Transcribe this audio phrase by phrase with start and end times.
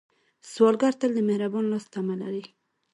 [0.51, 2.43] سوالګر تل د مهربان لاس تمه لري